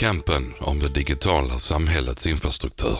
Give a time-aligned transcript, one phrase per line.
[0.00, 2.98] Kampen om det digitala samhällets infrastruktur.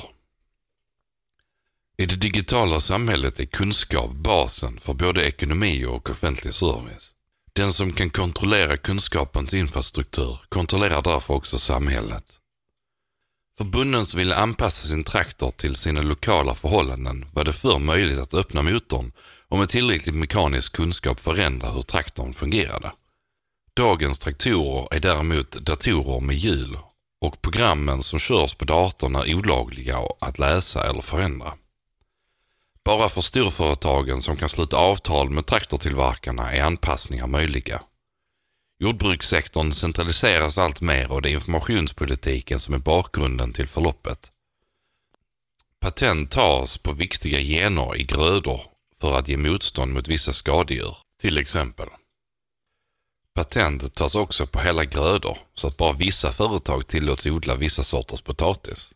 [1.99, 7.11] I det digitala samhället är kunskap basen för både ekonomi och offentlig service.
[7.53, 12.39] Den som kan kontrollera kunskapens infrastruktur kontrollerar därför också samhället.
[13.59, 18.35] Förbunden som ville anpassa sin traktor till sina lokala förhållanden var det förr möjligt att
[18.35, 19.13] öppna motorn
[19.49, 22.93] och med tillräcklig mekanisk kunskap förändra hur traktorn fungerade.
[23.75, 26.77] Dagens traktorer är däremot datorer med hjul
[27.21, 31.53] och programmen som körs på datorn är olagliga att läsa eller förändra.
[32.85, 37.83] Bara för storföretagen som kan sluta avtal med traktortillverkarna är anpassningar möjliga.
[38.79, 44.33] Jordbrukssektorn centraliseras allt mer och det är informationspolitiken som är bakgrunden till förloppet.
[45.81, 48.61] Patent tas på viktiga gener i grödor
[49.01, 51.89] för att ge motstånd mot vissa skadedjur, till exempel.
[53.41, 58.21] Patent tas också på hela grödor så att bara vissa företag tillåts odla vissa sorters
[58.21, 58.95] potatis.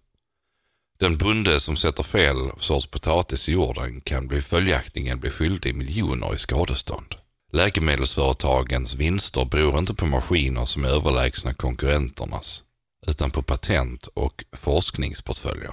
[0.99, 6.35] Den bonde som sätter fel sorts potatis i jorden kan bli följaktligen bli skyldig miljoner
[6.35, 7.15] i skadestånd.
[7.53, 12.63] Läkemedelsföretagens vinster beror inte på maskiner som är överlägsna konkurrenternas,
[13.07, 15.73] utan på patent och forskningsportföljer.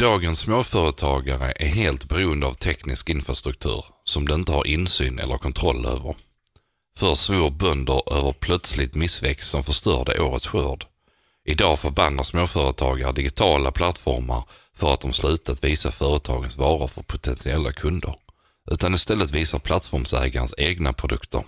[0.00, 5.86] Dagens småföretagare är helt beroende av teknisk infrastruktur som de inte har insyn eller kontroll
[5.86, 6.14] över.
[6.98, 10.86] Förr svor bönder över plötsligt missväxt som förstörde årets skörd.
[11.44, 18.14] Idag förbannar småföretagare digitala plattformar för att de slutat visa företagens varor för potentiella kunder,
[18.70, 21.44] utan istället visar plattformsägarens egna produkter.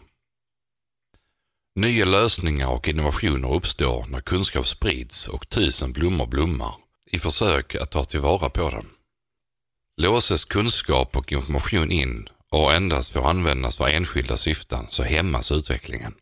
[1.75, 6.75] Nya lösningar och innovationer uppstår när kunskap sprids och tusen blommor blommar
[7.07, 8.87] i försök att ta tillvara på den.
[9.97, 16.15] Låses kunskap och information in och endast får användas för enskilda syften så hämmas utvecklingen.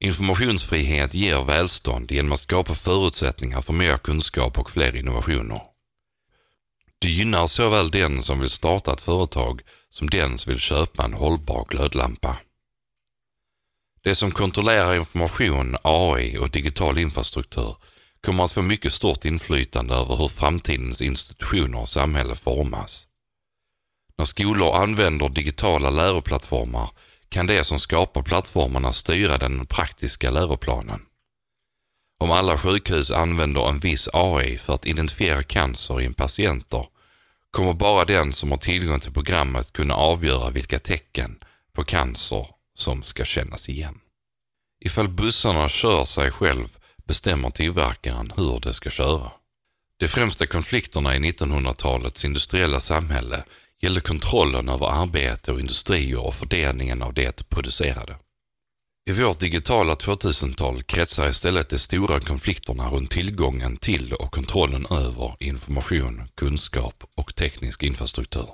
[0.00, 5.60] Informationsfrihet ger välstånd genom att skapa förutsättningar för mer kunskap och fler innovationer.
[6.98, 11.12] Det gynnar såväl den som vill starta ett företag som den som vill köpa en
[11.12, 12.36] hållbar glödlampa.
[14.02, 17.76] Det som kontrollerar information, AI och digital infrastruktur
[18.20, 23.06] kommer att få mycket stort inflytande över hur framtidens institutioner och samhälle formas.
[24.22, 26.90] När skolor använder digitala läroplattformar
[27.28, 31.00] kan det som skapar plattformarna styra den praktiska läroplanen.
[32.20, 36.86] Om alla sjukhus använder en viss AI för att identifiera cancer i en patienter
[37.50, 41.38] kommer bara den som har tillgång till programmet kunna avgöra vilka tecken
[41.72, 44.00] på cancer som ska kännas igen.
[44.84, 46.68] Ifall bussarna kör sig själv
[47.06, 49.30] bestämmer tillverkaren hur de ska köra.
[49.96, 53.44] De främsta konflikterna i 1900-talets industriella samhälle
[53.82, 58.16] gällde kontrollen över arbete och industrier och fördelningen av det producerade.
[59.10, 65.36] I vårt digitala 2000-tal kretsar istället de stora konflikterna runt tillgången till och kontrollen över
[65.40, 68.48] information, kunskap och teknisk infrastruktur.